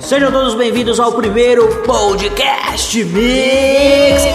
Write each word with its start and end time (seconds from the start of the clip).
Sejam 0.00 0.30
todos 0.30 0.54
bem-vindos 0.54 1.00
ao 1.00 1.12
primeiro 1.12 1.66
podcast 1.82 3.04
Mixcast. 3.04 4.34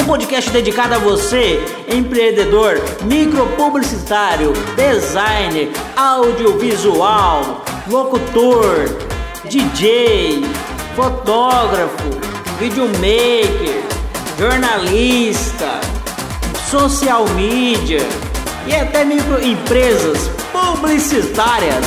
Um 0.00 0.04
podcast 0.04 0.50
dedicado 0.50 0.94
a 0.94 0.98
você, 0.98 1.60
empreendedor, 1.88 2.80
micropublicitário, 3.02 4.52
designer, 4.74 5.70
audiovisual, 5.96 7.64
locutor, 7.88 8.88
DJ, 9.44 10.42
fotógrafo, 10.96 12.10
videomaker, 12.58 13.82
jornalista, 14.38 15.80
social 16.70 17.28
media 17.30 18.00
e 18.70 18.74
até 18.76 19.04
microempresas 19.04 20.30
publicitárias. 20.52 21.84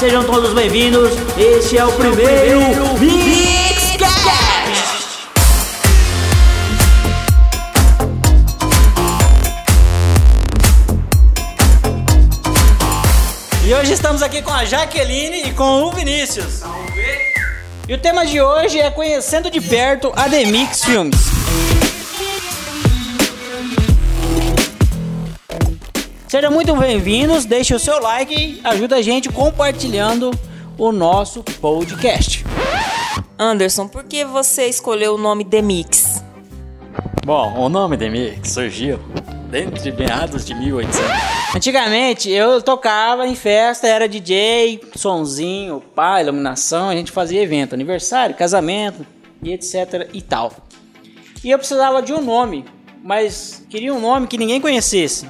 Sejam 0.00 0.24
todos 0.24 0.54
bem-vindos. 0.54 1.10
Este 1.36 1.76
é 1.76 1.84
o 1.84 1.92
primeiro 1.92 2.60
Mixcast. 2.98 4.16
E 13.66 13.74
hoje 13.74 13.92
estamos 13.92 14.22
aqui 14.22 14.40
com 14.40 14.52
a 14.52 14.64
Jaqueline 14.64 15.48
e 15.48 15.52
com 15.52 15.82
o 15.82 15.92
Vinícius. 15.92 16.62
E 17.86 17.92
o 17.92 17.98
tema 17.98 18.24
de 18.24 18.40
hoje 18.40 18.80
é 18.80 18.90
conhecendo 18.90 19.50
de 19.50 19.60
perto 19.60 20.10
a 20.16 20.26
Demix 20.26 20.84
Filmes. 20.84 21.36
Sejam 26.36 26.52
muito 26.52 26.76
bem-vindos, 26.76 27.46
deixe 27.46 27.74
o 27.74 27.78
seu 27.78 27.98
like 27.98 28.34
e 28.34 28.60
ajuda 28.62 28.96
a 28.96 29.00
gente 29.00 29.30
compartilhando 29.30 30.30
o 30.76 30.92
nosso 30.92 31.42
podcast. 31.42 32.44
Anderson, 33.38 33.88
por 33.88 34.04
que 34.04 34.22
você 34.22 34.66
escolheu 34.66 35.14
o 35.14 35.18
nome 35.18 35.44
Demix? 35.44 36.22
Bom, 37.24 37.54
o 37.58 37.70
nome 37.70 37.96
Demix 37.96 38.50
surgiu 38.50 38.98
dentro 39.50 39.82
de 39.82 39.90
meados 39.90 40.44
de 40.44 40.54
1800. 40.54 41.00
Antigamente 41.54 42.30
eu 42.30 42.60
tocava 42.60 43.26
em 43.26 43.34
festa, 43.34 43.88
era 43.88 44.06
DJ, 44.06 44.82
sonzinho, 44.94 45.82
pá, 45.94 46.20
iluminação, 46.20 46.90
a 46.90 46.94
gente 46.94 47.12
fazia 47.12 47.40
evento, 47.40 47.72
aniversário, 47.72 48.36
casamento 48.36 49.06
e 49.42 49.54
etc 49.54 50.10
e 50.12 50.20
tal. 50.20 50.52
E 51.42 51.50
eu 51.50 51.56
precisava 51.56 52.02
de 52.02 52.12
um 52.12 52.20
nome, 52.20 52.66
mas 53.02 53.64
queria 53.70 53.94
um 53.94 54.00
nome 54.00 54.26
que 54.26 54.36
ninguém 54.36 54.60
conhecesse, 54.60 55.26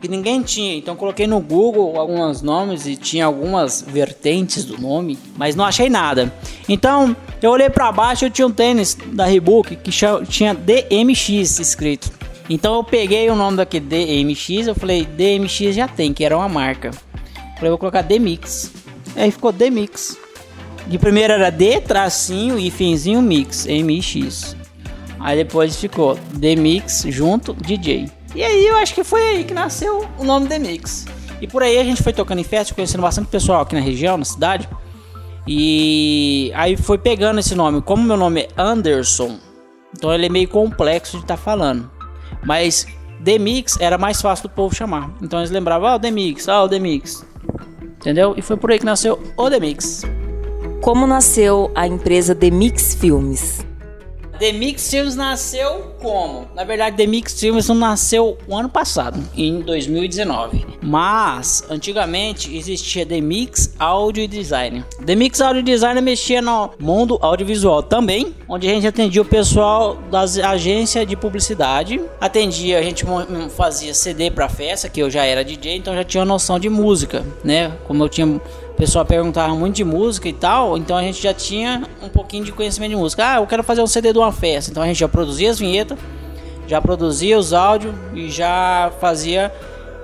que 0.00 0.08
ninguém 0.08 0.42
tinha. 0.42 0.74
Então 0.74 0.96
coloquei 0.96 1.26
no 1.26 1.40
Google 1.40 1.98
alguns 1.98 2.40
nomes 2.42 2.86
e 2.86 2.96
tinha 2.96 3.26
algumas 3.26 3.82
vertentes 3.82 4.64
do 4.64 4.80
nome, 4.80 5.18
mas 5.36 5.54
não 5.54 5.64
achei 5.64 5.90
nada. 5.90 6.32
Então 6.68 7.14
eu 7.42 7.50
olhei 7.50 7.68
para 7.68 7.92
baixo 7.92 8.24
e 8.24 8.30
tinha 8.30 8.46
um 8.46 8.52
tênis 8.52 8.96
da 9.12 9.26
Reebok 9.26 9.76
que 9.76 9.90
tinha 10.28 10.54
DMX 10.54 11.58
escrito. 11.58 12.10
Então 12.48 12.74
eu 12.74 12.82
peguei 12.82 13.30
o 13.30 13.36
nome 13.36 13.58
daquele 13.58 13.86
DMX, 13.86 14.66
eu 14.66 14.74
falei, 14.74 15.04
DMX 15.04 15.74
já 15.74 15.86
tem, 15.86 16.12
que 16.12 16.24
era 16.24 16.36
uma 16.36 16.48
marca. 16.48 16.90
Falei, 17.54 17.70
vou 17.70 17.78
colocar 17.78 18.02
Demix. 18.02 18.72
Aí 19.14 19.30
ficou 19.30 19.52
Demix. 19.52 20.16
De 20.86 20.98
primeiro 20.98 21.34
era 21.34 21.50
D, 21.50 21.80
tracinho 21.80 22.58
e 22.58 22.70
finzinho 22.70 23.20
mix, 23.22 23.66
MX. 23.66 24.56
Aí 25.20 25.36
depois 25.36 25.76
ficou 25.76 26.18
Demix 26.32 27.04
junto 27.08 27.52
DJ. 27.52 28.10
E 28.34 28.42
aí 28.44 28.66
eu 28.66 28.76
acho 28.76 28.94
que 28.94 29.02
foi 29.02 29.20
aí 29.22 29.44
que 29.44 29.52
nasceu 29.52 30.06
o 30.18 30.24
nome 30.24 30.46
Demix. 30.46 31.06
E 31.40 31.46
por 31.46 31.62
aí 31.62 31.78
a 31.78 31.84
gente 31.84 32.02
foi 32.02 32.12
tocando 32.12 32.38
em 32.38 32.44
festa, 32.44 32.74
conhecendo 32.74 33.02
bastante 33.02 33.28
pessoal 33.28 33.62
aqui 33.62 33.74
na 33.74 33.80
região, 33.80 34.16
na 34.16 34.24
cidade. 34.24 34.68
E 35.46 36.52
aí 36.54 36.76
foi 36.76 36.98
pegando 36.98 37.40
esse 37.40 37.54
nome. 37.54 37.80
Como 37.82 38.02
meu 38.02 38.16
nome 38.16 38.42
é 38.42 38.48
Anderson, 38.56 39.38
então 39.96 40.12
ele 40.12 40.26
é 40.26 40.28
meio 40.28 40.48
complexo 40.48 41.16
de 41.16 41.24
estar 41.24 41.36
tá 41.36 41.42
falando. 41.42 41.90
Mas 42.44 42.86
Demix 43.20 43.78
era 43.80 43.98
mais 43.98 44.20
fácil 44.20 44.48
do 44.48 44.54
povo 44.54 44.74
chamar. 44.74 45.10
Então 45.22 45.40
eles 45.40 45.50
lembravam, 45.50 45.88
ah, 45.88 45.96
o 45.96 45.98
Demix, 45.98 46.48
ah, 46.48 46.62
o 46.62 46.68
Demix. 46.68 47.24
Entendeu? 47.82 48.34
E 48.36 48.42
foi 48.42 48.56
por 48.56 48.70
aí 48.70 48.78
que 48.78 48.84
nasceu 48.84 49.20
o 49.36 49.50
Demix. 49.50 50.02
Como 50.80 51.06
nasceu 51.06 51.70
a 51.74 51.86
empresa 51.86 52.34
Demix 52.34 52.94
Filmes? 52.94 53.69
The 54.40 54.52
Mix 54.54 54.90
Films 54.90 55.16
nasceu 55.16 55.92
como? 56.00 56.48
Na 56.54 56.64
verdade, 56.64 56.96
The 56.96 57.06
Mix 57.06 57.38
Films 57.38 57.68
não 57.68 57.74
nasceu 57.74 58.38
o 58.48 58.56
ano 58.56 58.70
passado, 58.70 59.22
em 59.36 59.60
2019. 59.60 60.64
Mas, 60.80 61.62
antigamente, 61.68 62.56
existia 62.56 63.04
The 63.04 63.20
Mix 63.20 63.74
Audio 63.78 64.26
Design. 64.26 64.82
The 65.04 65.14
Mix 65.14 65.42
Audio 65.42 65.62
Design 65.62 66.00
mexia 66.00 66.40
no 66.40 66.70
mundo 66.78 67.18
audiovisual 67.20 67.82
também, 67.82 68.34
onde 68.48 68.66
a 68.66 68.70
gente 68.70 68.86
atendia 68.86 69.20
o 69.20 69.26
pessoal 69.26 69.96
das 70.10 70.38
agências 70.38 71.06
de 71.06 71.16
publicidade. 71.16 72.00
Atendia, 72.18 72.78
a 72.78 72.82
gente 72.82 73.04
fazia 73.50 73.92
CD 73.92 74.30
para 74.30 74.48
festa, 74.48 74.88
que 74.88 75.00
eu 75.02 75.10
já 75.10 75.22
era 75.22 75.44
DJ, 75.44 75.76
então 75.76 75.94
já 75.94 76.02
tinha 76.02 76.24
noção 76.24 76.58
de 76.58 76.70
música, 76.70 77.26
né? 77.44 77.72
Como 77.86 78.02
eu 78.02 78.08
tinha 78.08 78.40
pessoal 78.80 79.04
perguntava 79.04 79.54
muito 79.54 79.76
de 79.76 79.84
música 79.84 80.26
e 80.26 80.32
tal, 80.32 80.78
então 80.78 80.96
a 80.96 81.02
gente 81.02 81.22
já 81.22 81.34
tinha 81.34 81.86
um 82.02 82.08
pouquinho 82.08 82.44
de 82.44 82.50
conhecimento 82.50 82.90
de 82.90 82.96
música. 82.96 83.32
Ah, 83.32 83.36
eu 83.36 83.46
quero 83.46 83.62
fazer 83.62 83.82
um 83.82 83.86
CD 83.86 84.10
de 84.10 84.18
uma 84.18 84.32
festa. 84.32 84.70
Então 84.70 84.82
a 84.82 84.86
gente 84.86 84.98
já 84.98 85.08
produzia 85.08 85.50
as 85.50 85.58
vinhetas, 85.58 85.98
já 86.66 86.80
produzia 86.80 87.38
os 87.38 87.52
áudios 87.52 87.94
e 88.14 88.30
já 88.30 88.90
fazia 88.98 89.52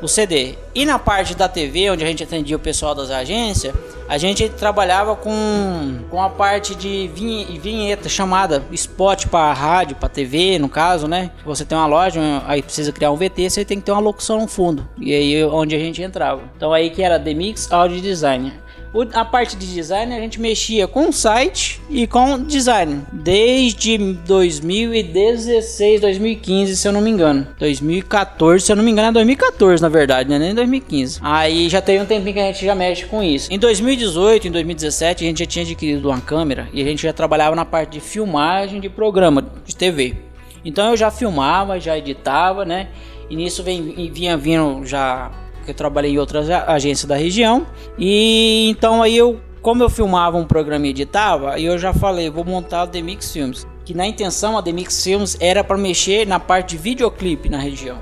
o 0.03 0.07
CD. 0.07 0.57
E 0.75 0.85
na 0.85 0.99
parte 0.99 1.35
da 1.35 1.49
TV, 1.49 1.91
onde 1.91 2.05
a 2.05 2.07
gente 2.07 2.23
atendia 2.23 2.55
o 2.55 2.59
pessoal 2.59 2.95
das 2.95 3.11
agências, 3.11 3.75
a 4.07 4.19
gente 4.19 4.47
trabalhava 4.51 5.17
com, 5.17 6.01
com 6.11 6.23
a 6.23 6.29
parte 6.29 6.75
de 6.75 7.09
vinheta 7.09 8.11
chamada 8.11 8.63
spot 8.73 9.25
para 9.29 9.55
rádio, 9.55 9.97
para 9.97 10.11
TV, 10.11 10.59
no 10.59 10.69
caso, 10.69 11.09
né? 11.09 11.31
Você 11.47 11.65
tem 11.65 11.79
uma 11.79 11.87
loja, 11.87 12.21
aí 12.47 12.63
precisa 12.63 12.93
criar 12.93 13.11
um 13.11 13.17
VT, 13.17 13.49
você 13.49 13.65
tem 13.65 13.79
que 13.79 13.87
ter 13.87 13.93
uma 13.93 14.03
locução 14.03 14.39
no 14.39 14.47
fundo. 14.47 14.87
E 14.99 15.15
aí 15.15 15.43
onde 15.47 15.75
a 15.75 15.79
gente 15.79 16.03
entrava. 16.03 16.43
Então 16.55 16.75
aí 16.75 16.91
que 16.91 17.03
era 17.03 17.19
The 17.19 17.33
Mix 17.33 17.73
Audio 17.73 18.03
Design 18.03 18.66
a 19.13 19.25
parte 19.25 19.57
de 19.57 19.67
design 19.67 20.15
a 20.15 20.21
gente 20.21 20.41
mexia 20.41 20.87
com 20.87 21.11
site 21.13 21.81
e 21.91 22.07
com 22.07 22.43
design 22.43 23.03
desde 23.13 23.99
2016, 23.99 26.01
2015, 26.01 26.77
se 26.77 26.89
eu 26.89 26.93
não 26.93 27.01
me 27.01 27.11
engano. 27.11 27.47
2014, 27.59 28.65
se 28.65 28.73
eu 28.73 28.77
não 28.77 28.85
me 28.85 28.91
engano, 28.91 29.09
é 29.09 29.13
2014 29.13 29.83
na 29.83 29.89
verdade, 29.89 30.29
né? 30.29 30.39
Nem 30.39 30.55
2015. 30.55 31.21
Aí 31.23 31.69
já 31.69 31.81
tem 31.81 32.01
um 32.01 32.07
tempinho 32.07 32.35
que 32.35 32.41
a 32.41 32.47
gente 32.47 32.65
já 32.65 32.75
mexe 32.75 33.05
com 33.07 33.23
isso. 33.23 33.53
Em 33.53 33.59
2018, 33.59 34.49
em 34.49 34.51
2017, 34.51 35.25
a 35.25 35.27
gente 35.27 35.39
já 35.41 35.47
tinha 35.47 35.65
adquirido 35.65 36.09
uma 36.09 36.21
câmera 36.21 36.69
e 36.73 36.81
a 36.81 36.85
gente 36.85 37.03
já 37.03 37.13
trabalhava 37.13 37.55
na 37.55 37.65
parte 37.65 37.93
de 37.93 38.01
filmagem 38.01 38.81
de 38.81 38.89
programa 38.89 39.45
de 39.65 39.77
TV. 39.77 40.17
Então 40.65 40.91
eu 40.91 40.97
já 40.97 41.11
filmava, 41.11 41.79
já 41.79 41.97
editava, 41.97 42.65
né? 42.65 42.89
E 43.29 43.37
nisso 43.37 43.63
vem, 43.63 44.11
vinha 44.13 44.37
vindo 44.37 44.85
já 44.85 45.31
eu 45.71 45.75
trabalhei 45.75 46.13
em 46.13 46.19
outras 46.19 46.49
agências 46.51 47.07
da 47.07 47.17
região. 47.17 47.67
E 47.99 48.69
então 48.71 49.03
aí 49.03 49.17
eu, 49.17 49.41
como 49.63 49.83
eu 49.83 49.91
filmava 49.91 50.37
um 50.37 50.45
programa 50.45 50.87
e 50.87 50.91
editava, 50.91 51.59
eu 51.61 51.79
já 51.79 51.93
falei, 51.93 52.31
vou 52.31 52.45
montar 52.45 52.85
o 52.85 52.87
The 52.87 53.03
Mix 53.03 53.33
Films. 53.33 53.67
Que 53.85 53.95
na 53.95 54.07
intenção 54.07 54.59
a 54.59 54.63
The 54.63 54.73
Mix 54.73 55.03
Films 55.03 55.37
era 55.41 55.63
para 55.63 55.79
mexer 55.79 56.27
na 56.27 56.41
parte 56.41 56.71
de 56.71 56.83
videoclipe 56.83 57.49
na 57.49 57.59
região. 57.59 57.99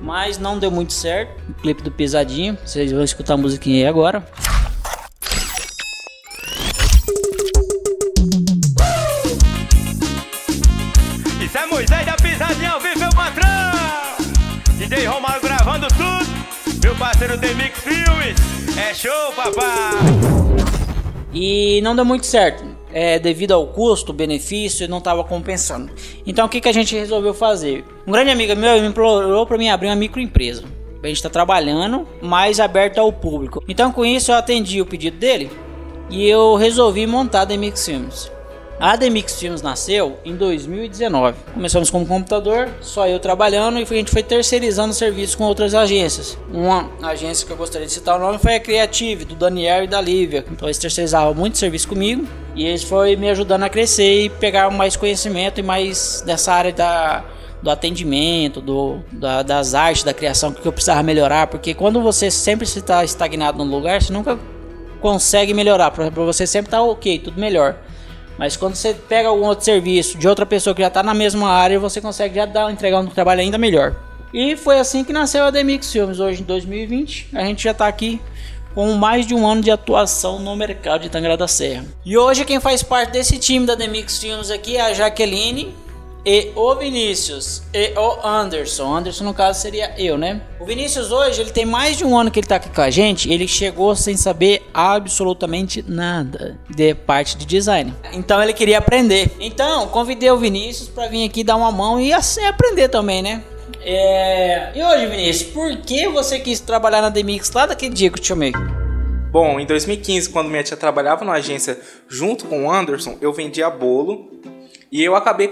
Mas 0.00 0.38
não 0.38 0.58
deu 0.58 0.70
muito 0.70 0.92
certo. 0.92 1.32
O 1.50 1.54
clipe 1.54 1.82
do 1.82 1.90
Pesadinho, 1.90 2.56
vocês 2.64 2.92
vão 2.92 3.02
escutar 3.02 3.34
a 3.34 3.36
musiquinha 3.36 3.84
aí 3.84 3.86
agora. 3.86 4.26
Isso 11.44 11.58
é 11.58 11.66
Moisés 11.66 12.06
da 12.06 12.12
Pisadinha 12.12 12.70
ao 12.70 12.80
vivo, 12.80 13.00
meu 13.00 13.10
patrão! 13.10 13.48
DJ 14.76 15.06
Romário 15.06 15.42
gravando 15.42 15.88
tudo! 15.88 16.07
Meu 16.88 16.96
parceiro 16.96 17.36
Demix 17.36 17.80
Filmes, 17.80 18.34
é 18.74 18.94
show, 18.94 19.30
papai! 19.36 19.92
E 21.34 21.82
não 21.82 21.94
deu 21.94 22.02
muito 22.02 22.24
certo. 22.24 22.64
É, 22.90 23.18
devido 23.18 23.52
ao 23.52 23.66
custo, 23.66 24.10
benefício, 24.10 24.88
não 24.88 24.96
estava 24.96 25.22
compensando. 25.22 25.92
Então 26.26 26.46
o 26.46 26.48
que, 26.48 26.62
que 26.62 26.68
a 26.68 26.72
gente 26.72 26.96
resolveu 26.96 27.34
fazer? 27.34 27.84
Um 28.06 28.12
grande 28.12 28.30
amigo 28.30 28.56
meu 28.56 28.80
me 28.80 28.88
implorou 28.88 29.44
para 29.44 29.58
mim 29.58 29.68
abrir 29.68 29.88
uma 29.88 29.96
microempresa. 29.96 30.64
A 31.02 31.06
gente 31.06 31.16
está 31.16 31.28
trabalhando 31.28 32.08
mais 32.22 32.58
aberto 32.58 32.96
ao 32.96 33.12
público. 33.12 33.62
Então 33.68 33.92
com 33.92 34.02
isso 34.02 34.32
eu 34.32 34.36
atendi 34.36 34.80
o 34.80 34.86
pedido 34.86 35.18
dele 35.18 35.50
e 36.08 36.26
eu 36.26 36.54
resolvi 36.56 37.06
montar 37.06 37.42
a 37.42 37.44
Demix 37.44 37.84
Filmes. 37.84 38.32
A 38.80 38.94
Demix 38.94 39.40
Filmes 39.40 39.60
nasceu 39.60 40.20
em 40.24 40.36
2019. 40.36 41.36
Começamos 41.52 41.90
com 41.90 42.02
um 42.02 42.06
computador, 42.06 42.68
só 42.80 43.08
eu 43.08 43.18
trabalhando 43.18 43.80
e 43.80 43.82
a 43.82 43.86
gente 43.86 44.08
foi 44.08 44.22
terceirizando 44.22 44.94
serviços 44.94 45.34
com 45.34 45.42
outras 45.42 45.74
agências. 45.74 46.38
Uma 46.52 46.88
agência 47.02 47.44
que 47.44 47.52
eu 47.52 47.56
gostaria 47.56 47.88
de 47.88 47.92
citar 47.92 48.16
o 48.16 48.20
nome 48.20 48.38
foi 48.38 48.54
a 48.54 48.60
Creative, 48.60 49.24
do 49.24 49.34
Daniel 49.34 49.82
e 49.82 49.88
da 49.88 50.00
Lívia. 50.00 50.44
Então 50.48 50.68
eles 50.68 50.78
terceirizavam 50.78 51.34
muito 51.34 51.58
serviço 51.58 51.88
comigo 51.88 52.24
e 52.54 52.64
eles 52.64 52.84
foram 52.84 53.18
me 53.18 53.28
ajudando 53.28 53.64
a 53.64 53.68
crescer 53.68 54.22
e 54.22 54.28
pegar 54.28 54.70
mais 54.70 54.94
conhecimento 54.94 55.58
e 55.58 55.62
mais 55.62 56.22
dessa 56.24 56.52
área 56.52 56.72
da, 56.72 57.24
do 57.60 57.70
atendimento, 57.70 58.60
do, 58.60 59.00
da, 59.10 59.42
das 59.42 59.74
artes, 59.74 60.04
da 60.04 60.14
criação, 60.14 60.52
que 60.52 60.64
eu 60.64 60.72
precisava 60.72 61.02
melhorar, 61.02 61.48
porque 61.48 61.74
quando 61.74 62.00
você 62.00 62.30
sempre 62.30 62.64
está 62.64 63.02
estagnado 63.02 63.58
num 63.58 63.68
lugar, 63.68 64.00
você 64.00 64.12
nunca 64.12 64.38
consegue 65.00 65.52
melhorar, 65.52 65.90
para 65.90 66.10
você 66.10 66.46
sempre 66.46 66.70
tá 66.70 66.80
ok, 66.80 67.18
tudo 67.18 67.40
melhor. 67.40 67.76
Mas 68.38 68.56
quando 68.56 68.76
você 68.76 68.94
pega 68.94 69.28
algum 69.28 69.44
outro 69.44 69.64
serviço 69.64 70.16
de 70.16 70.28
outra 70.28 70.46
pessoa 70.46 70.74
que 70.74 70.80
já 70.80 70.88
está 70.88 71.02
na 71.02 71.12
mesma 71.12 71.50
área, 71.50 71.78
você 71.80 72.00
consegue 72.00 72.36
já 72.36 72.46
dar, 72.46 72.70
entregar 72.70 73.00
um 73.00 73.06
trabalho 73.06 73.40
ainda 73.40 73.58
melhor. 73.58 73.96
E 74.32 74.56
foi 74.56 74.78
assim 74.78 75.02
que 75.02 75.12
nasceu 75.12 75.44
a 75.44 75.50
Demix 75.50 75.90
Filmes. 75.90 76.20
Hoje, 76.20 76.42
em 76.42 76.44
2020, 76.44 77.30
a 77.34 77.44
gente 77.44 77.64
já 77.64 77.72
está 77.72 77.88
aqui 77.88 78.20
com 78.74 78.92
mais 78.92 79.26
de 79.26 79.34
um 79.34 79.46
ano 79.46 79.62
de 79.62 79.70
atuação 79.70 80.38
no 80.38 80.54
mercado 80.54 81.02
de 81.02 81.08
Tangra 81.08 81.36
da 81.36 81.48
Serra. 81.48 81.84
E 82.04 82.16
hoje 82.16 82.44
quem 82.44 82.60
faz 82.60 82.82
parte 82.82 83.10
desse 83.10 83.38
time 83.38 83.66
da 83.66 83.74
Demix 83.74 84.18
Filmes 84.18 84.50
aqui 84.50 84.76
é 84.76 84.82
a 84.82 84.92
Jaqueline, 84.92 85.74
e 86.30 86.52
o 86.54 86.74
Vinícius 86.74 87.62
e 87.72 87.94
o 87.98 88.18
Anderson. 88.22 88.96
Anderson, 88.98 89.24
no 89.24 89.32
caso, 89.32 89.62
seria 89.62 89.94
eu, 89.96 90.18
né? 90.18 90.42
O 90.60 90.66
Vinícius 90.66 91.10
hoje, 91.10 91.40
ele 91.40 91.50
tem 91.50 91.64
mais 91.64 91.96
de 91.96 92.04
um 92.04 92.18
ano 92.18 92.30
que 92.30 92.38
ele 92.38 92.46
tá 92.46 92.56
aqui 92.56 92.68
com 92.68 92.82
a 92.82 92.90
gente. 92.90 93.32
Ele 93.32 93.48
chegou 93.48 93.96
sem 93.96 94.14
saber 94.14 94.60
absolutamente 94.74 95.82
nada 95.88 96.60
de 96.68 96.94
parte 96.94 97.34
de 97.34 97.46
design. 97.46 97.94
Então 98.12 98.42
ele 98.42 98.52
queria 98.52 98.76
aprender. 98.76 99.30
Então, 99.40 99.88
convidei 99.88 100.30
o 100.30 100.36
Vinícius 100.36 100.90
para 100.90 101.08
vir 101.08 101.24
aqui 101.24 101.42
dar 101.42 101.56
uma 101.56 101.72
mão 101.72 101.98
e 101.98 102.12
assim 102.12 102.44
aprender 102.44 102.90
também, 102.90 103.22
né? 103.22 103.42
É... 103.80 104.72
E 104.74 104.84
hoje, 104.84 105.06
Vinícius, 105.06 105.50
por 105.50 105.74
que 105.78 106.08
você 106.08 106.38
quis 106.38 106.60
trabalhar 106.60 107.00
na 107.00 107.08
Demix 107.08 107.50
lá 107.52 107.64
daquele 107.64 107.94
dia 107.94 108.10
que 108.10 108.18
eu 108.18 108.22
te 108.22 108.28
chamei? 108.28 108.52
Bom, 109.30 109.58
em 109.58 109.64
2015, 109.64 110.28
quando 110.28 110.50
minha 110.50 110.62
tia 110.62 110.76
trabalhava 110.76 111.24
numa 111.24 111.36
agência 111.36 111.80
junto 112.06 112.44
com 112.44 112.66
o 112.66 112.70
Anderson, 112.70 113.16
eu 113.22 113.32
vendia 113.32 113.70
bolo 113.70 114.28
e 114.90 115.02
eu 115.02 115.14
acabei 115.14 115.50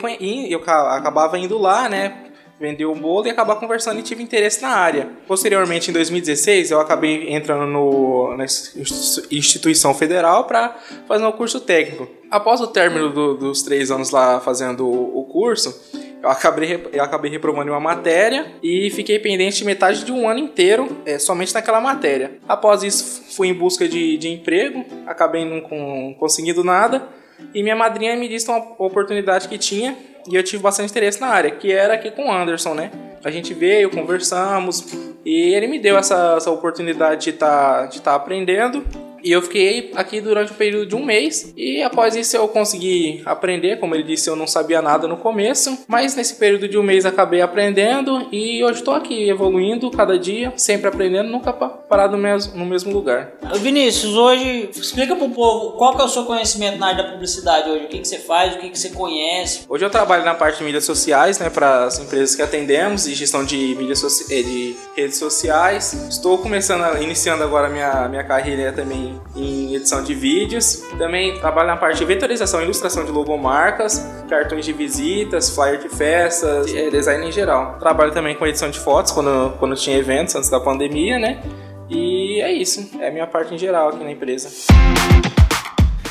eu 0.49 0.61
acabava 0.61 1.39
indo 1.39 1.59
lá, 1.59 1.89
né? 1.89 2.23
Vender 2.59 2.87
o 2.87 2.95
bolo 2.95 3.27
e 3.27 3.31
acabar 3.31 3.57
conversando 3.57 4.01
e 4.01 4.03
tive 4.03 4.23
interesse 4.23 4.63
na 4.63 4.71
área. 4.71 5.11
Posteriormente, 5.29 5.91
em 5.91 5.93
2016, 5.93 6.71
eu 6.71 6.81
acabei 6.81 7.35
entrando 7.35 7.67
no, 7.67 8.35
na 8.35 8.45
instituição 8.45 9.93
federal 9.93 10.45
para 10.45 10.75
fazer 11.07 11.27
um 11.27 11.33
curso 11.33 11.61
técnico. 11.61 12.09
Após 12.31 12.63
o 12.63 12.67
término 12.69 13.11
do, 13.11 13.35
dos 13.35 13.63
três 13.63 13.91
anos 13.91 14.11
lá 14.11 14.41
fazendo 14.41 14.89
o, 14.89 15.23
curso, 15.25 15.79
eu 16.23 16.31
acabei, 16.31 16.89
eu 16.95 17.05
acabei 17.05 17.31
reprovando 17.31 17.71
uma 17.73 17.81
matéria 17.81 18.55
e 18.63 18.91
fiquei 18.91 19.19
pendente 19.19 19.59
de 19.59 19.65
metade 19.67 20.03
de 20.03 20.11
um 20.11 20.27
ano 20.27 20.41
inteiro 20.41 20.97
é, 21.05 21.19
somente 21.19 21.53
naquela 21.53 21.81
matéria. 21.81 22.39
Após 22.49 22.83
isso, 22.83 23.23
fui 23.37 23.49
em 23.49 23.55
busca 23.55 23.87
de, 23.87 24.17
de 24.17 24.31
emprego, 24.31 24.83
acabei 25.07 25.45
não 25.45 26.15
conseguindo 26.15 26.65
nada 26.65 27.07
e 27.55 27.63
minha 27.63 27.77
madrinha 27.77 28.17
me 28.17 28.29
disse 28.29 28.49
uma 28.49 28.59
oportunidade 28.79 29.49
que 29.49 29.59
tinha 29.59 29.97
e 30.29 30.35
eu 30.35 30.43
tive 30.43 30.63
bastante 30.63 30.91
interesse 30.91 31.21
na 31.21 31.29
área, 31.29 31.51
que 31.51 31.73
era 31.73 31.95
aqui 31.95 32.11
com 32.11 32.29
o 32.29 32.33
Anderson, 32.33 32.75
né? 32.75 32.91
A 33.25 33.31
gente 33.31 33.55
veio, 33.55 33.91
conversamos 33.91 34.87
e 35.25 35.55
ele 35.55 35.67
me 35.67 35.79
deu 35.79 35.97
essa, 35.97 36.35
essa 36.37 36.51
oportunidade 36.51 37.25
de 37.25 37.31
estar 37.31 37.81
tá, 37.83 37.87
de 37.87 38.03
tá 38.03 38.15
aprendendo 38.15 38.85
e 39.27 39.33
eu 39.33 39.43
fiquei 39.43 39.91
aqui 39.97 40.21
durante 40.21 40.53
o 40.53 40.55
um 40.55 40.57
período 40.57 40.87
de 40.87 40.95
um 40.95 41.05
mês. 41.05 41.53
E 41.57 41.83
após 41.83 42.15
isso 42.15 42.37
eu 42.37 42.47
consegui 42.47 43.23
aprender. 43.27 43.81
Como 43.81 43.93
ele 43.93 44.05
disse, 44.05 44.31
eu 44.31 44.37
não 44.37 44.47
sabia 44.47 44.81
nada 44.81 45.09
no 45.09 45.17
começo. 45.17 45.77
Mas 45.89 46.15
nesse 46.15 46.37
período 46.37 46.69
de 46.69 46.79
um 46.79 46.83
mês 46.85 47.05
acabei 47.05 47.41
aprendendo. 47.41 48.29
E 48.31 48.63
hoje 48.63 48.79
estou 48.79 48.95
aqui 48.95 49.29
evoluindo 49.29 49.91
cada 49.91 50.17
dia, 50.17 50.53
sempre 50.57 50.87
aprendendo, 50.87 51.29
nunca 51.29 51.53
parado 51.53 52.17
no 52.17 52.23
mesmo, 52.23 52.57
no 52.57 52.65
mesmo 52.65 52.93
lugar. 52.93 53.33
Vinícius, 53.57 54.15
hoje 54.15 54.71
explica 54.73 55.17
pro 55.17 55.29
povo 55.31 55.77
qual 55.77 55.97
que 55.97 56.03
é 56.03 56.05
o 56.05 56.09
seu 56.09 56.25
conhecimento 56.25 56.79
na 56.79 56.87
área 56.87 57.03
da 57.03 57.11
publicidade 57.11 57.69
hoje. 57.69 57.87
O 57.87 57.89
que, 57.89 57.99
que 57.99 58.07
você 58.07 58.19
faz, 58.19 58.55
o 58.55 58.59
que, 58.59 58.71
que 58.71 58.79
você 58.79 58.91
conhece. 58.91 59.65
Hoje 59.69 59.85
eu 59.85 59.91
trabalho 59.91 60.25
na 60.25 60.35
parte 60.35 60.59
de 60.59 60.65
mídias 60.65 60.85
sociais, 60.85 61.41
né? 61.41 61.51
Para 61.51 61.87
as 61.87 61.99
empresas 61.99 62.37
que 62.37 62.43
atendemos 62.43 63.09
e 63.09 63.15
gestão 63.15 63.45
de 63.45 63.75
mídias 63.75 64.05
eh, 64.31 64.43
de 64.43 64.77
redes 64.97 65.19
sociais. 65.19 65.95
Estou 66.09 66.39
começando, 66.39 67.03
iniciando 67.03 67.43
agora 67.43 67.69
minha, 67.69 68.09
minha 68.09 68.23
carreira 68.23 68.71
também 68.71 69.16
em 69.35 69.75
edição 69.75 70.03
de 70.03 70.15
vídeos. 70.15 70.83
Também 70.99 71.39
trabalho 71.39 71.69
na 71.69 71.77
parte 71.77 71.99
de 71.99 72.05
vetorização 72.05 72.61
e 72.61 72.65
ilustração 72.65 73.05
de 73.05 73.11
logomarcas, 73.11 74.07
cartões 74.29 74.65
de 74.65 74.73
visitas, 74.73 75.51
flyer 75.51 75.79
de 75.79 75.89
festas, 75.89 76.71
e 76.73 76.91
design 76.91 77.27
em 77.27 77.33
geral. 77.33 77.79
Trabalho 77.79 78.13
também 78.13 78.35
com 78.35 78.47
edição 78.47 78.71
de 78.71 78.79
fotos 78.79 79.13
quando, 79.13 79.57
quando 79.59 79.75
tinha 79.77 79.97
eventos 79.97 80.35
antes 80.35 80.51
da 80.51 80.61
pandemia, 80.61 81.19
né? 81.19 81.43
E 81.89 82.41
é 82.41 82.53
isso, 82.53 82.89
é 83.01 83.09
a 83.09 83.11
minha 83.13 83.27
parte 83.27 83.55
em 83.55 83.59
geral 83.59 83.91
aqui 83.91 84.03
na 84.03 84.11
empresa. 84.11 84.49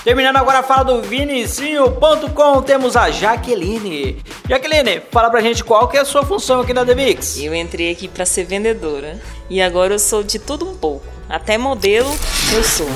Terminando 0.06 0.38
agora 0.38 0.60
a 0.60 0.63
fala 0.63 0.84
do 0.84 1.02
Vinicinho.com, 1.02 2.62
temos 2.62 2.96
a 2.96 3.10
Jaqueline. 3.10 4.22
Jaqueline, 4.48 5.02
fala 5.10 5.31
pra 5.31 5.42
gente 5.42 5.63
qual 5.63 5.88
que 5.88 5.98
é 5.98 6.02
a 6.02 6.06
sua 6.06 6.24
função 6.24 6.62
aqui 6.62 6.74
na 6.74 6.84
Demix. 6.84 7.42
Eu 7.42 7.56
entrei 7.56 7.92
aqui 7.92 8.07
para 8.07 8.24
ser 8.24 8.44
vendedora 8.44 9.19
e 9.50 9.60
agora 9.60 9.96
eu 9.96 10.00
sou 10.00 10.22
de 10.22 10.38
tudo 10.38 10.69
um 10.69 10.78
pouco. 10.78 11.15
Até 11.30 11.57
modelo 11.57 12.10
eu 12.54 12.63
sou. 12.63 12.88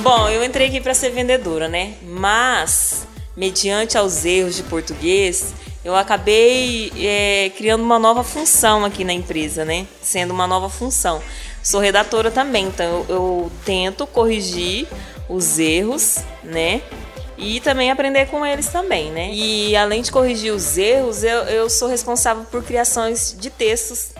Bom, 0.00 0.28
eu 0.28 0.44
entrei 0.44 0.68
aqui 0.68 0.80
para 0.80 0.94
ser 0.94 1.10
vendedora, 1.10 1.68
né? 1.68 1.94
Mas, 2.02 3.06
mediante 3.36 3.98
aos 3.98 4.24
erros 4.24 4.54
de 4.54 4.62
português, 4.62 5.52
eu 5.84 5.96
acabei 5.96 6.92
é, 6.96 7.50
criando 7.56 7.82
uma 7.82 7.98
nova 7.98 8.22
função 8.22 8.84
aqui 8.84 9.02
na 9.04 9.12
empresa, 9.12 9.64
né? 9.64 9.86
Sendo 10.00 10.32
uma 10.32 10.46
nova 10.46 10.68
função. 10.68 11.20
Sou 11.62 11.80
redatora 11.80 12.30
também, 12.30 12.66
então 12.66 12.84
eu, 12.84 13.06
eu 13.08 13.52
tento 13.64 14.06
corrigir 14.06 14.86
os 15.28 15.58
erros, 15.58 16.18
né? 16.44 16.80
E 17.38 17.60
também 17.60 17.90
aprender 17.90 18.26
com 18.26 18.44
eles 18.44 18.68
também, 18.68 19.10
né? 19.10 19.30
E 19.32 19.76
além 19.76 20.02
de 20.02 20.10
corrigir 20.10 20.52
os 20.52 20.78
erros, 20.78 21.22
eu, 21.22 21.42
eu 21.42 21.68
sou 21.70 21.88
responsável 21.88 22.44
por 22.50 22.62
criações 22.62 23.36
de 23.38 23.50
textos. 23.50 24.10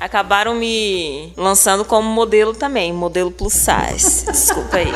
Acabaram 0.00 0.54
me 0.54 1.32
lançando 1.36 1.84
como 1.84 2.08
modelo 2.08 2.54
também, 2.54 2.92
modelo 2.92 3.30
plus 3.30 3.54
size. 3.54 4.26
Desculpa 4.32 4.78
aí. 4.78 4.92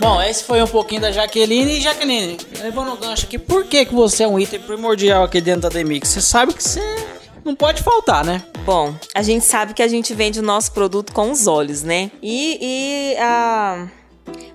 Bom, 0.00 0.20
esse 0.20 0.44
foi 0.44 0.62
um 0.62 0.66
pouquinho 0.66 1.00
da 1.00 1.10
Jaqueline. 1.10 1.78
E 1.78 1.80
Jaqueline, 1.80 2.36
levando 2.60 2.92
o 2.92 2.96
gancho 2.96 3.24
aqui, 3.24 3.38
por 3.38 3.64
que, 3.64 3.86
que 3.86 3.94
você 3.94 4.24
é 4.24 4.28
um 4.28 4.38
item 4.38 4.60
primordial 4.60 5.24
aqui 5.24 5.40
dentro 5.40 5.62
da 5.62 5.68
Demix? 5.70 6.08
Você 6.08 6.20
sabe 6.20 6.52
que 6.52 6.62
você 6.62 7.03
não 7.44 7.54
pode 7.54 7.82
faltar, 7.82 8.24
né? 8.24 8.42
Bom, 8.64 8.94
a 9.14 9.22
gente 9.22 9.44
sabe 9.44 9.74
que 9.74 9.82
a 9.82 9.88
gente 9.88 10.14
vende 10.14 10.40
o 10.40 10.42
nosso 10.42 10.72
produto 10.72 11.12
com 11.12 11.30
os 11.30 11.46
olhos, 11.46 11.82
né? 11.82 12.10
E, 12.22 12.58
e 12.60 13.16
a, 13.18 13.86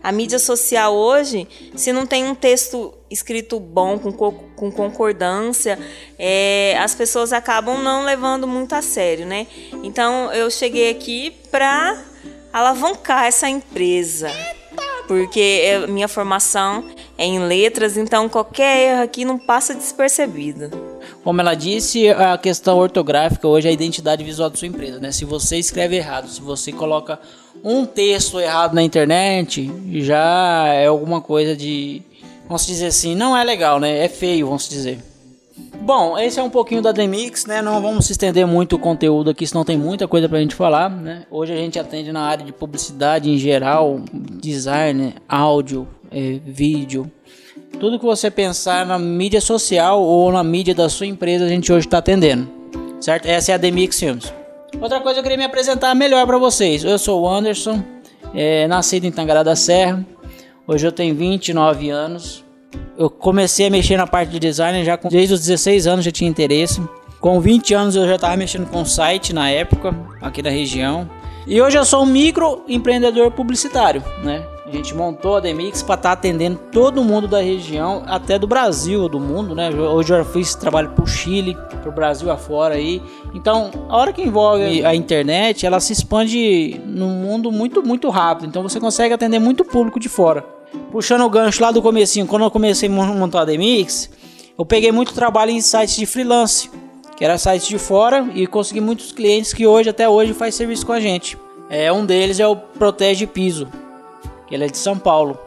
a 0.04 0.12
mídia 0.12 0.40
social 0.40 0.96
hoje, 0.96 1.48
se 1.76 1.94
não 1.94 2.06
tem 2.08 2.26
um 2.26 2.34
texto 2.34 2.94
escrito 3.10 3.60
bom, 3.60 4.00
com, 4.00 4.12
com 4.12 4.72
concordância, 4.72 5.78
é, 6.18 6.78
as 6.80 6.96
pessoas 6.96 7.32
acabam 7.32 7.82
não 7.84 8.04
levando 8.04 8.48
muito 8.48 8.74
a 8.74 8.82
sério, 8.82 9.26
né? 9.26 9.46
Então 9.84 10.32
eu 10.34 10.50
cheguei 10.50 10.90
aqui 10.90 11.32
para 11.52 12.04
alavancar 12.52 13.26
essa 13.26 13.48
empresa. 13.48 14.32
Porque 15.08 15.62
é, 15.64 15.88
minha 15.88 16.08
formação 16.08 16.88
é 17.18 17.26
em 17.26 17.40
letras, 17.40 17.98
então 17.98 18.30
qualquer 18.30 18.94
erro 18.94 19.04
aqui 19.04 19.26
não 19.26 19.38
passa 19.38 19.74
despercebido. 19.74 20.89
Como 21.24 21.42
ela 21.42 21.54
disse, 21.54 22.10
a 22.10 22.38
questão 22.38 22.78
ortográfica 22.78 23.48
hoje 23.48 23.68
é 23.68 23.72
a 23.72 23.74
identidade 23.74 24.24
visual 24.24 24.50
da 24.50 24.56
sua 24.56 24.68
empresa, 24.68 25.00
né? 25.00 25.12
Se 25.12 25.26
você 25.26 25.58
escreve 25.58 25.98
errado, 25.98 26.30
se 26.30 26.42
você 26.42 26.72
coloca 26.72 27.20
um 27.64 27.86
texto 27.86 28.40
errado 28.40 28.74
na 28.74 28.82
internet, 28.82 29.70
já 30.02 30.68
é 30.68 30.88
alguma 30.88 31.20
coisa 31.20 31.56
de, 31.56 32.02
vamos 32.48 32.66
dizer 32.66 32.88
assim, 32.88 33.16
não 33.16 33.36
é 33.36 33.44
legal, 33.44 33.80
né? 33.80 34.04
É 34.04 34.08
feio, 34.08 34.48
vamos 34.48 34.70
dizer. 34.70 35.00
Bom, 35.82 36.18
esse 36.18 36.40
é 36.40 36.44
um 36.44 36.50
pouquinho 36.50 36.82
da 36.82 36.92
Demix, 36.92 37.46
né? 37.46 37.62
Não 37.62 37.82
vamos 37.82 38.06
se 38.06 38.14
estender 38.14 38.48
muito 38.48 38.78
o 38.78 38.80
conteúdo 38.80 39.30
aqui, 39.30 39.46
senão 39.46 39.66
tem 39.66 39.78
muita 39.78 40.08
coisa 40.08 40.30
pra 40.30 40.40
gente 40.40 40.56
falar, 40.56 40.90
né? 40.90 41.26
Hoje 41.30 41.52
a 41.52 41.58
gente 41.58 41.78
atende 41.78 42.12
na 42.12 42.22
área 42.22 42.46
de 42.46 42.54
publicidade 42.54 43.30
em 43.30 43.38
geral, 43.38 44.00
design, 44.14 45.16
áudio, 45.28 45.88
é, 46.12 46.40
vídeo, 46.46 47.12
tudo 47.80 48.00
que 48.00 48.06
você 48.06 48.32
pensar 48.32 48.86
na 48.86 48.98
mídia 48.98 49.42
social 49.42 50.02
ou 50.02 50.32
na 50.32 50.44
mídia 50.44 50.74
da 50.74 50.90
sua 50.90 51.06
empresa, 51.06 51.46
a 51.46 51.50
gente 51.50 51.72
hoje 51.72 51.88
está 51.88 52.00
atendendo. 52.00 52.50
Certo? 53.00 53.26
Essa 53.26 53.52
é 53.52 53.56
a 53.56 53.58
Demix 53.58 54.00
Filmes. 54.00 54.34
Outra 54.80 55.00
coisa 55.00 55.20
eu 55.20 55.24
queria 55.24 55.38
me 55.38 55.44
apresentar 55.44 55.96
melhor 55.96 56.26
para 56.26 56.38
vocês. 56.38 56.84
Eu 56.84 56.98
sou 56.98 57.22
o 57.22 57.30
Anderson, 57.30 57.84
é, 58.34 58.68
nascido 58.68 59.06
em 59.06 59.12
Tangará 59.12 59.44
da 59.44 59.56
Serra. 59.56 60.06
Hoje 60.68 60.86
eu 60.86 60.92
tenho 60.92 61.16
29 61.16 61.90
anos. 61.90 62.44
Eu 62.98 63.10
comecei 63.10 63.68
a 63.68 63.70
mexer 63.70 63.98
na 63.98 64.06
parte 64.06 64.30
de 64.30 64.40
design 64.40 64.84
já 64.84 64.98
com, 64.98 65.10
desde 65.10 65.34
os 65.34 65.40
16 65.40 65.88
anos 65.88 66.06
já 66.06 66.12
tinha 66.12 66.30
interesse. 66.30 66.82
Com 67.20 67.40
20 67.40 67.74
anos 67.74 67.96
eu 67.96 68.06
já 68.08 68.16
estava 68.16 68.38
mexendo 68.38 68.70
com 68.70 68.86
site 68.86 69.34
na 69.34 69.50
época, 69.50 69.96
aqui 70.22 70.42
da 70.42 70.50
região. 70.50 71.10
E 71.48 71.62
hoje 71.62 71.78
eu 71.78 71.86
sou 71.86 72.04
um 72.04 72.06
microempreendedor 72.06 73.32
publicitário, 73.32 74.04
né? 74.24 74.46
A 74.70 74.72
gente 74.72 74.94
montou 74.94 75.38
a 75.38 75.40
Demix 75.40 75.82
para 75.82 75.96
estar 75.96 76.10
tá 76.10 76.12
atendendo 76.12 76.60
todo 76.72 77.04
mundo 77.04 77.28
da 77.28 77.42
região, 77.42 78.04
até 78.06 78.38
do 78.38 78.46
Brasil, 78.46 79.10
do 79.10 79.20
mundo, 79.20 79.56
né? 79.56 79.72
Hoje 79.72 80.14
eu 80.14 80.24
fiz 80.24 80.54
trabalho 80.54 80.92
pro 80.92 81.08
Chile, 81.08 81.58
pro 81.82 81.92
Brasil 81.92 82.30
afora 82.30 82.76
aí. 82.76 83.02
Então, 83.34 83.72
a 83.90 83.98
hora 83.98 84.14
que 84.14 84.22
envolve 84.22 84.86
a 84.86 84.94
internet, 84.94 85.66
ela 85.66 85.80
se 85.80 85.92
expande 85.92 86.80
num 86.86 87.10
mundo 87.10 87.52
muito, 87.52 87.82
muito 87.82 88.10
rápido. 88.10 88.48
Então 88.48 88.62
você 88.62 88.80
consegue 88.80 89.12
atender 89.12 89.40
muito 89.40 89.66
público 89.66 90.00
de 90.00 90.08
fora. 90.08 90.46
Puxando 90.92 91.22
o 91.22 91.30
gancho 91.32 91.64
lá 91.64 91.72
do 91.72 91.82
comecinho, 91.82 92.28
quando 92.28 92.44
eu 92.44 92.52
comecei 92.52 92.88
a 92.88 92.92
montar 92.92 93.42
a 93.42 93.46
Demix, 93.46 94.08
eu 94.56 94.64
peguei 94.68 94.92
muito 94.92 95.16
trabalho 95.16 95.50
em 95.50 95.62
sites 95.62 95.96
de 95.96 96.06
freelance, 96.06 96.70
que 97.18 97.26
era 97.26 97.40
sites 97.40 97.68
de 97.68 97.80
fora, 97.80 98.30
e 98.36 98.46
consegui 98.46 98.82
muitos 98.82 99.12
clientes 99.12 99.52
que 99.52 99.66
hoje, 99.66 99.90
até 99.90 100.08
hoje, 100.08 100.32
faz 100.32 100.54
serviço 100.54 100.86
com 100.86 100.94
a 100.94 101.00
gente. 101.00 101.40
É, 101.72 101.92
um 101.92 102.06
deles 102.06 102.40
é 102.40 102.48
o 102.48 102.56
Protege 102.56 103.26
Piso, 103.26 103.68
ele 104.56 104.66
é 104.66 104.68
de 104.68 104.78
São 104.78 104.98
Paulo. 104.98 105.38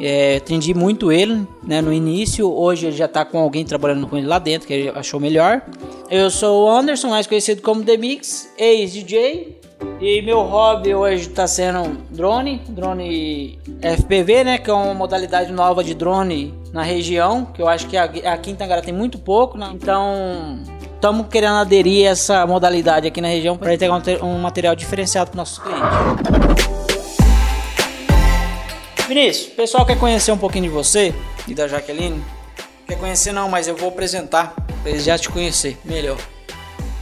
É, 0.00 0.36
atendi 0.36 0.74
muito 0.74 1.12
ele 1.12 1.46
né, 1.62 1.80
no 1.80 1.92
início, 1.92 2.52
hoje 2.52 2.86
ele 2.86 2.96
já 2.96 3.04
está 3.04 3.24
com 3.24 3.38
alguém 3.38 3.64
trabalhando 3.64 4.06
com 4.06 4.16
ele 4.16 4.26
lá 4.26 4.38
dentro, 4.38 4.66
que 4.66 4.72
ele 4.72 4.88
achou 4.90 5.20
melhor. 5.20 5.62
Eu 6.10 6.30
sou 6.30 6.64
o 6.64 6.70
Anderson, 6.70 7.08
mais 7.08 7.26
conhecido 7.26 7.62
como 7.62 7.84
The 7.84 7.96
Mix, 7.96 8.52
ex-DJ. 8.56 9.58
E 10.00 10.22
meu 10.22 10.40
hobby 10.40 10.94
hoje 10.94 11.28
está 11.28 11.46
sendo 11.46 11.98
drone, 12.10 12.60
drone 12.68 13.58
FPV, 13.80 14.44
né, 14.44 14.58
que 14.58 14.70
é 14.70 14.72
uma 14.72 14.94
modalidade 14.94 15.52
nova 15.52 15.84
de 15.84 15.94
drone 15.94 16.54
na 16.72 16.82
região, 16.82 17.44
que 17.44 17.62
eu 17.62 17.68
acho 17.68 17.86
que 17.86 17.96
aqui 17.96 18.50
em 18.50 18.54
Tangará 18.54 18.82
tem 18.82 18.94
muito 18.94 19.18
pouco, 19.18 19.56
né? 19.56 19.70
então 19.72 20.58
estamos 20.94 21.26
querendo 21.28 21.54
aderir 21.54 22.08
a 22.08 22.10
essa 22.10 22.46
modalidade 22.46 23.06
aqui 23.06 23.20
na 23.20 23.28
região 23.28 23.56
para 23.56 23.72
entregar 23.72 24.00
um 24.22 24.38
material 24.38 24.74
diferenciado 24.74 25.30
para 25.30 25.38
nossos 25.38 25.58
clientes. 25.58 26.77
Vinícius, 29.08 29.52
o 29.52 29.56
pessoal 29.56 29.86
quer 29.86 29.98
conhecer 29.98 30.30
um 30.30 30.36
pouquinho 30.36 30.64
de 30.64 30.68
você 30.68 31.14
e 31.46 31.54
da 31.54 31.66
Jaqueline? 31.66 32.22
Quer 32.86 32.98
conhecer 32.98 33.32
não, 33.32 33.48
mas 33.48 33.66
eu 33.66 33.74
vou 33.74 33.88
apresentar 33.88 34.54
para 34.82 34.90
eles 34.90 35.02
já 35.02 35.16
te 35.16 35.30
conhecer 35.30 35.78
melhor. 35.82 36.18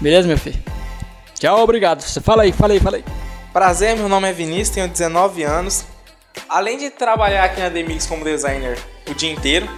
Beleza, 0.00 0.28
meu 0.28 0.38
filho? 0.38 0.62
Tchau, 1.34 1.60
obrigado. 1.60 2.02
Você 2.02 2.20
fala 2.20 2.44
aí, 2.44 2.52
fala 2.52 2.75
aí, 2.75 2.78
fala 2.78 2.98
aí. 2.98 3.04
Prazer, 3.52 3.96
meu 3.96 4.08
nome 4.08 4.28
é 4.28 4.32
Vinícius, 4.32 4.70
tenho 4.70 4.86
19 4.86 5.42
anos. 5.42 5.84
Além 6.48 6.78
de 6.78 6.90
trabalhar 6.90 7.44
aqui 7.44 7.60
na 7.60 7.68
Demix 7.68 8.06
como 8.06 8.25
designer 8.25 8.78
o 9.10 9.14
dia 9.14 9.32
inteiro, 9.32 9.68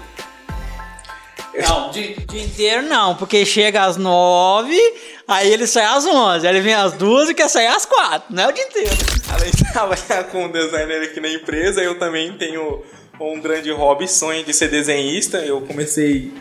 não, 1.67 1.91
dia, 1.93 2.17
dia 2.29 2.43
inteiro 2.43 2.83
não, 2.83 3.15
porque 3.15 3.45
chega 3.47 3.85
às 3.85 3.97
nove, 3.97 4.79
aí 5.27 5.53
ele 5.53 5.67
sai 5.67 5.85
às 5.85 6.05
onze, 6.07 6.47
aí 6.47 6.55
ele 6.55 6.63
vem 6.63 6.75
às 6.75 6.93
duas 6.93 7.29
e 7.29 7.35
quer 7.35 7.49
sair 7.49 7.67
às 7.67 7.85
quatro, 7.85 8.35
não 8.35 8.45
é 8.45 8.49
o 8.49 8.53
dia 8.53 8.65
inteiro. 8.65 8.97
Além 9.33 9.51
de 9.51 9.73
trabalhar 9.73 10.25
como 10.31 10.51
designer 10.51 11.03
aqui 11.03 11.21
na 11.21 11.29
empresa, 11.29 11.83
eu 11.83 11.99
também 11.99 12.33
tenho 12.39 12.83
um 13.21 13.41
grande 13.41 13.71
hobby, 13.71 14.09
sonho 14.09 14.45
de 14.45 14.53
ser 14.55 14.69
desenhista. 14.69 15.39
Eu 15.39 15.61
comecei 15.63 16.33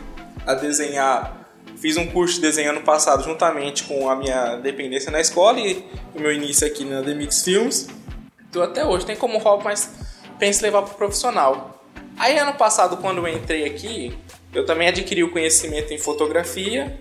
a 0.46 0.54
desenhar, 0.54 1.48
fiz 1.76 1.96
um 1.96 2.06
curso 2.06 2.36
de 2.36 2.42
desenho 2.42 2.70
ano 2.70 2.82
passado 2.82 3.22
juntamente 3.24 3.84
com 3.84 4.08
a 4.08 4.16
minha 4.16 4.56
dependência 4.56 5.10
na 5.10 5.20
escola 5.20 5.58
e 5.60 5.84
o 6.14 6.20
meu 6.20 6.32
início 6.32 6.66
aqui 6.66 6.84
na 6.84 7.00
Demix 7.00 7.42
Films. 7.42 7.88
Então 8.48 8.62
até 8.62 8.84
hoje 8.84 9.04
tem 9.04 9.16
como 9.16 9.38
hobby, 9.38 9.64
mas 9.64 9.90
penso 10.38 10.62
levar 10.62 10.82
para 10.82 10.94
profissional. 10.94 11.84
Aí 12.18 12.38
ano 12.38 12.54
passado, 12.54 12.96
quando 12.96 13.18
eu 13.18 13.28
entrei 13.28 13.64
aqui, 13.64 14.16
eu 14.54 14.64
também 14.64 14.88
adquiri 14.88 15.22
o 15.22 15.30
conhecimento 15.30 15.92
em 15.92 15.98
fotografia 15.98 16.98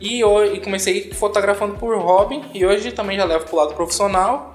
e, 0.00 0.22
e 0.22 0.60
comecei 0.60 1.12
fotografando 1.12 1.76
por 1.76 1.96
hobby 1.98 2.42
e 2.54 2.64
hoje 2.64 2.92
também 2.92 3.16
já 3.16 3.24
levo 3.24 3.44
para 3.44 3.54
o 3.54 3.56
lado 3.58 3.74
profissional 3.74 4.52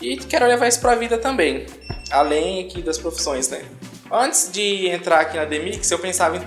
e 0.00 0.16
quero 0.16 0.46
levar 0.46 0.68
isso 0.68 0.80
para 0.80 0.92
a 0.92 0.94
vida 0.94 1.18
também, 1.18 1.66
além 2.10 2.64
aqui 2.64 2.80
das 2.80 2.98
profissões, 2.98 3.48
né? 3.48 3.64
Antes 4.10 4.50
de 4.50 4.86
entrar 4.88 5.20
aqui 5.20 5.36
na 5.36 5.44
Demix, 5.44 5.90
eu 5.90 5.98
pensava 5.98 6.36
em 6.36 6.40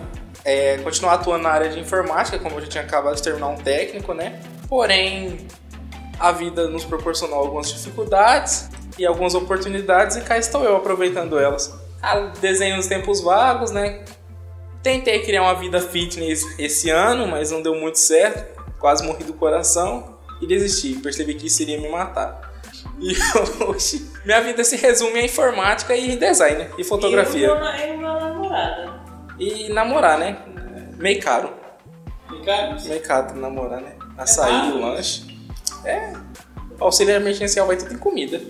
é, 0.43 0.77
continuar 0.77 1.13
atuando 1.13 1.43
na 1.43 1.49
área 1.49 1.69
de 1.69 1.79
informática, 1.79 2.39
como 2.39 2.55
eu 2.55 2.61
já 2.61 2.67
tinha 2.67 2.83
acabado 2.83 3.15
de 3.15 3.21
terminar 3.21 3.49
um 3.49 3.57
técnico, 3.57 4.13
né? 4.13 4.41
Porém, 4.67 5.45
a 6.19 6.31
vida 6.31 6.67
nos 6.67 6.85
proporcionou 6.85 7.37
algumas 7.37 7.71
dificuldades 7.71 8.69
e 8.97 9.05
algumas 9.05 9.35
oportunidades 9.35 10.17
e 10.17 10.21
cá 10.21 10.37
estou 10.37 10.63
eu 10.63 10.75
aproveitando 10.75 11.37
elas. 11.37 11.73
Ah, 12.01 12.31
desenho 12.39 12.77
nos 12.77 12.87
tempos 12.87 13.21
vagos, 13.21 13.71
né? 13.71 14.03
Tentei 14.83 15.19
criar 15.19 15.43
uma 15.43 15.53
vida 15.53 15.79
fitness 15.79 16.43
esse 16.57 16.89
ano, 16.89 17.27
mas 17.27 17.51
não 17.51 17.61
deu 17.61 17.75
muito 17.75 17.99
certo. 17.99 18.59
Quase 18.79 19.05
morri 19.05 19.23
do 19.23 19.33
coração 19.33 20.17
e 20.41 20.47
desisti. 20.47 20.93
Percebi 20.95 21.35
que 21.35 21.47
isso 21.47 21.61
iria 21.61 21.79
me 21.79 21.87
matar. 21.87 22.51
E 22.99 23.15
hoje, 23.63 24.09
minha 24.25 24.41
vida 24.41 24.63
se 24.63 24.75
resume 24.75 25.19
a 25.19 25.25
informática 25.25 25.95
e 25.95 26.15
design, 26.15 26.59
né? 26.59 26.71
E 26.77 26.83
fotografia. 26.83 27.47
E 27.47 27.91
uma 27.93 28.19
namorada. 28.19 29.01
E 29.39 29.69
namorar, 29.69 30.17
né? 30.17 30.37
Meio 30.97 31.21
caro. 31.21 31.53
Meio 32.29 32.43
caro? 32.43 32.77
Meio 32.85 33.01
caro 33.01 33.35
namorar, 33.35 33.81
né? 33.81 33.95
Açaí, 34.17 34.69
é 34.69 34.73
lanche. 34.73 35.39
É. 35.85 36.13
O 36.79 36.85
auxílio 36.85 37.13
emergencial 37.13 37.67
vai 37.67 37.77
tudo 37.77 37.93
em 37.93 37.97
comida. 37.97 38.41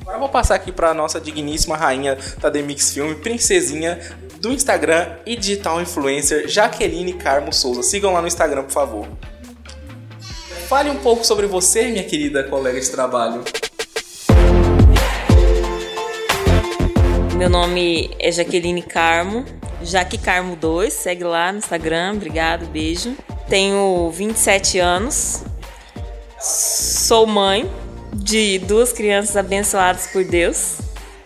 Agora 0.00 0.16
eu 0.16 0.20
vou 0.20 0.28
passar 0.28 0.54
aqui 0.54 0.72
para 0.72 0.94
nossa 0.94 1.20
digníssima 1.20 1.76
rainha 1.76 2.16
da 2.38 2.48
Demix 2.48 2.92
Film, 2.92 3.14
princesinha 3.14 3.98
do 4.40 4.50
Instagram 4.50 5.18
e 5.26 5.36
digital 5.36 5.80
influencer 5.80 6.48
Jaqueline 6.48 7.12
Carmo 7.12 7.52
Souza. 7.52 7.82
Sigam 7.82 8.12
lá 8.12 8.22
no 8.22 8.26
Instagram, 8.26 8.62
por 8.62 8.72
favor. 8.72 9.06
Fale 10.66 10.88
um 10.88 10.96
pouco 10.96 11.26
sobre 11.26 11.46
você, 11.46 11.88
minha 11.88 12.04
querida 12.04 12.44
colega 12.44 12.80
de 12.80 12.90
trabalho. 12.90 13.44
Meu 17.36 17.50
nome 17.50 18.10
é 18.18 18.30
Jaqueline 18.30 18.82
Carmo, 18.82 19.44
Jaque 19.82 20.18
Carmo 20.18 20.56
2, 20.56 20.92
segue 20.92 21.24
lá 21.24 21.50
no 21.52 21.58
Instagram, 21.58 22.14
obrigado, 22.16 22.66
beijo. 22.66 23.16
Tenho 23.48 24.10
27 24.10 24.78
anos, 24.78 25.42
sou 26.38 27.26
mãe 27.26 27.68
de 28.14 28.58
duas 28.58 28.92
crianças 28.92 29.36
abençoadas 29.36 30.06
por 30.08 30.22
Deus. 30.22 30.79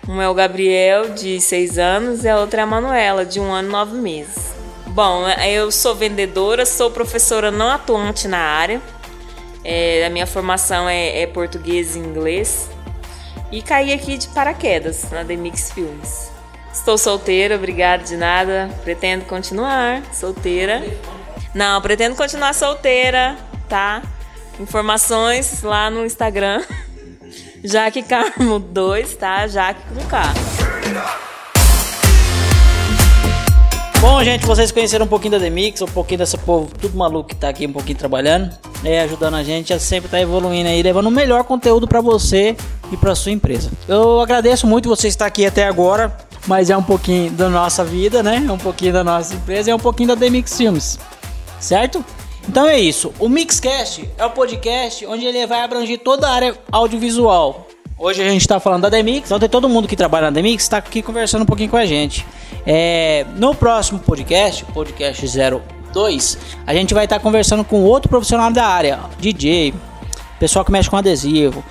Um 0.06 0.20
é 0.20 0.28
o 0.28 0.34
Gabriel, 0.34 1.14
de 1.14 1.40
6 1.40 1.78
anos, 1.78 2.24
e 2.24 2.28
a 2.28 2.38
outra 2.38 2.60
é 2.60 2.64
a 2.64 2.66
Manuela, 2.66 3.24
de 3.24 3.40
1 3.40 3.42
um 3.42 3.52
ano 3.52 3.68
e 3.68 3.72
9 3.72 3.96
meses. 3.96 4.52
Bom, 4.88 5.28
eu 5.28 5.72
sou 5.72 5.94
vendedora, 5.94 6.66
sou 6.66 6.90
professora 6.90 7.50
não 7.50 7.68
atuante 7.68 8.28
na 8.28 8.38
área. 8.38 8.80
É, 9.64 10.04
a 10.04 10.10
minha 10.10 10.26
formação 10.26 10.88
é, 10.88 11.22
é, 11.22 11.26
português 11.26 11.96
e 11.96 11.98
inglês. 11.98 12.70
E 13.50 13.62
caí 13.62 13.92
aqui 13.92 14.18
de 14.18 14.28
paraquedas 14.28 15.10
na 15.10 15.22
Demix 15.22 15.72
Filmes. 15.72 16.30
Estou 16.72 16.98
solteira, 16.98 17.56
obrigada 17.56 18.04
de 18.04 18.16
nada. 18.16 18.68
Pretendo 18.84 19.24
continuar 19.24 20.02
solteira. 20.12 20.82
Não, 21.54 21.80
pretendo 21.80 22.14
continuar 22.14 22.52
solteira, 22.52 23.36
tá? 23.68 24.02
Informações 24.60 25.62
lá 25.62 25.88
no 25.88 26.04
Instagram. 26.04 26.62
Jaque 27.64 28.02
Carmo 28.02 28.58
2, 28.70 29.14
tá? 29.16 29.46
Jaque 29.46 29.80
com 29.88 30.04
K. 30.06 30.34
Bom, 34.02 34.22
gente, 34.22 34.44
vocês 34.44 34.70
conheceram 34.70 35.06
um 35.06 35.08
pouquinho 35.08 35.32
da 35.32 35.38
Demix, 35.38 35.80
um 35.80 35.86
pouquinho 35.86 36.18
dessa 36.18 36.36
povo 36.36 36.70
tudo 36.78 36.94
maluco 36.94 37.30
que 37.30 37.34
tá 37.34 37.48
aqui 37.48 37.66
um 37.66 37.72
pouquinho 37.72 37.96
trabalhando, 37.96 38.54
né, 38.82 39.00
ajudando 39.00 39.32
a 39.36 39.42
gente 39.42 39.72
a 39.72 39.78
sempre 39.78 40.08
estar 40.08 40.18
tá 40.18 40.22
evoluindo 40.22 40.68
aí, 40.68 40.82
levando 40.82 41.06
o 41.06 41.10
melhor 41.10 41.42
conteúdo 41.44 41.88
para 41.88 42.02
você 42.02 42.54
e 42.92 42.98
para 42.98 43.14
sua 43.14 43.32
empresa. 43.32 43.70
Eu 43.88 44.20
agradeço 44.20 44.66
muito 44.66 44.90
você 44.90 45.08
estar 45.08 45.24
aqui 45.24 45.46
até 45.46 45.66
agora, 45.66 46.14
mas 46.46 46.68
é 46.68 46.76
um 46.76 46.82
pouquinho 46.82 47.30
da 47.30 47.48
nossa 47.48 47.82
vida, 47.82 48.22
né? 48.22 48.44
É 48.46 48.52
um 48.52 48.58
pouquinho 48.58 48.92
da 48.92 49.02
nossa 49.02 49.34
empresa, 49.34 49.70
é 49.70 49.74
um 49.74 49.78
pouquinho 49.78 50.08
da 50.08 50.14
Demix 50.14 50.54
Filmes. 50.54 50.98
Certo? 51.58 52.04
Então 52.48 52.66
é 52.66 52.78
isso. 52.78 53.12
O 53.18 53.28
Mixcast 53.28 54.08
é 54.16 54.24
o 54.24 54.30
podcast 54.30 55.06
onde 55.06 55.24
ele 55.24 55.46
vai 55.46 55.60
abranger 55.60 55.98
toda 55.98 56.28
a 56.28 56.32
área 56.32 56.58
audiovisual. 56.70 57.66
Hoje 57.98 58.22
a 58.22 58.28
gente 58.28 58.40
está 58.40 58.58
falando 58.58 58.82
da 58.82 58.88
Demix, 58.88 59.26
então 59.26 59.38
tem 59.38 59.48
todo 59.48 59.68
mundo 59.68 59.86
que 59.86 59.94
trabalha 59.94 60.24
na 60.26 60.30
Demix 60.30 60.64
está 60.64 60.78
aqui 60.78 61.00
conversando 61.00 61.42
um 61.42 61.46
pouquinho 61.46 61.70
com 61.70 61.76
a 61.76 61.86
gente. 61.86 62.26
É, 62.66 63.24
no 63.36 63.54
próximo 63.54 64.00
podcast, 64.00 64.64
podcast 64.66 65.24
02, 65.92 66.38
a 66.66 66.74
gente 66.74 66.92
vai 66.92 67.04
estar 67.04 67.16
tá 67.16 67.22
conversando 67.22 67.64
com 67.64 67.82
outro 67.82 68.08
profissional 68.08 68.50
da 68.50 68.66
área, 68.66 68.98
DJ, 69.18 69.72
pessoal 70.40 70.64
que 70.64 70.72
mexe 70.72 70.90
com 70.90 70.96
adesivo, 70.96 71.64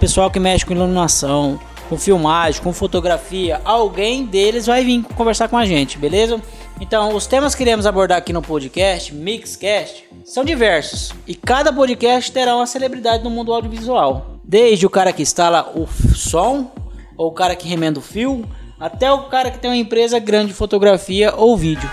pessoal 0.00 0.30
que 0.30 0.40
mexe 0.40 0.64
com 0.64 0.72
iluminação, 0.72 1.60
com 1.88 1.98
filmagem, 1.98 2.62
com 2.62 2.72
fotografia. 2.72 3.60
Alguém 3.62 4.24
deles 4.24 4.66
vai 4.66 4.82
vir 4.82 5.04
conversar 5.14 5.48
com 5.48 5.58
a 5.58 5.66
gente, 5.66 5.98
beleza? 5.98 6.40
Então, 6.80 7.14
os 7.14 7.26
temas 7.26 7.54
que 7.54 7.62
iremos 7.62 7.86
abordar 7.86 8.18
aqui 8.18 8.32
no 8.32 8.42
podcast, 8.42 9.14
Mixcast, 9.14 10.04
são 10.24 10.44
diversos 10.44 11.12
e 11.26 11.34
cada 11.34 11.72
podcast 11.72 12.30
terá 12.32 12.56
uma 12.56 12.66
celebridade 12.66 13.22
no 13.22 13.30
mundo 13.30 13.52
audiovisual. 13.52 14.38
Desde 14.44 14.84
o 14.84 14.90
cara 14.90 15.12
que 15.12 15.22
instala 15.22 15.70
o 15.74 15.86
som, 16.14 16.72
ou 17.16 17.28
o 17.28 17.32
cara 17.32 17.54
que 17.54 17.68
remenda 17.68 17.98
o 17.98 18.02
fio, 18.02 18.44
até 18.80 19.12
o 19.12 19.24
cara 19.28 19.50
que 19.50 19.58
tem 19.58 19.70
uma 19.70 19.76
empresa 19.76 20.18
grande 20.18 20.48
de 20.48 20.54
fotografia 20.54 21.32
ou 21.36 21.56
vídeo. 21.56 21.88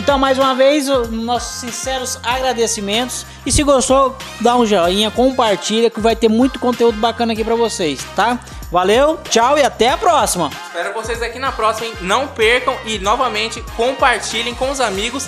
Então, 0.00 0.18
mais 0.18 0.38
uma 0.38 0.54
vez, 0.54 0.88
o- 0.88 1.08
nossos 1.08 1.60
sinceros 1.60 2.18
agradecimentos. 2.22 3.26
E 3.44 3.52
se 3.52 3.62
gostou, 3.62 4.16
dá 4.40 4.56
um 4.56 4.64
joinha, 4.64 5.10
compartilha 5.10 5.90
que 5.90 6.00
vai 6.00 6.16
ter 6.16 6.28
muito 6.28 6.58
conteúdo 6.58 6.98
bacana 6.98 7.34
aqui 7.34 7.44
pra 7.44 7.54
vocês, 7.54 8.00
tá? 8.16 8.38
Valeu, 8.72 9.18
tchau 9.28 9.58
e 9.58 9.62
até 9.62 9.90
a 9.90 9.98
próxima. 9.98 10.50
Espero 10.68 10.94
vocês 10.94 11.20
aqui 11.20 11.38
na 11.38 11.52
próxima, 11.52 11.86
hein? 11.88 11.92
Não 12.00 12.26
percam 12.28 12.74
e 12.86 12.98
novamente 12.98 13.60
compartilhem 13.76 14.54
com 14.54 14.70
os 14.70 14.80
amigos 14.80 15.26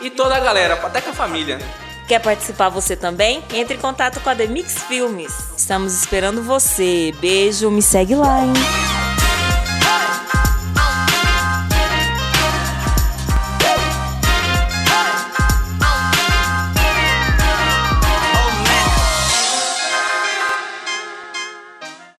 e 0.00 0.08
toda 0.10 0.36
a 0.36 0.40
galera, 0.40 0.74
até 0.74 1.00
com 1.00 1.10
a 1.10 1.14
família. 1.14 1.58
Quer 2.06 2.20
participar 2.20 2.68
você 2.68 2.94
também? 2.94 3.42
Entre 3.52 3.74
em 3.76 3.80
contato 3.80 4.20
com 4.20 4.30
a 4.30 4.34
The 4.36 4.46
Mix 4.46 4.82
Filmes. 4.84 5.32
Estamos 5.56 5.92
esperando 5.94 6.40
você. 6.42 7.12
Beijo, 7.20 7.68
me 7.70 7.82
segue 7.82 8.14
lá, 8.14 8.42
hein? 8.44 8.52